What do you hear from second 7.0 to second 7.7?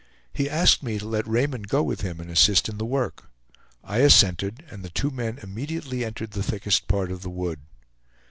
of the wood.